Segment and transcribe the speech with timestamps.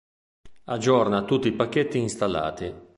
[0.63, 2.73] Aggiorna tutti i pacchetti installati.